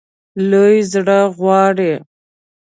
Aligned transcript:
لوی 0.49 0.77
زړه 0.91 1.19
غواړي. 1.37 1.93